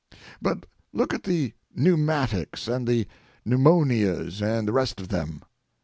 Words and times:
But 0.41 0.65
look 0.93 1.13
at 1.13 1.25
the 1.25 1.53
"pneumatics" 1.75 2.67
and 2.67 2.87
the 2.87 3.05
"pneumonias" 3.45 4.41
and 4.41 4.67
the 4.67 4.73
rest 4.73 4.99
of 4.99 5.09
them. 5.09 5.43